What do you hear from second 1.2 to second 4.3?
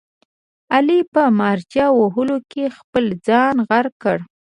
مارچه وهلو کې خپل ځان غرق کړ.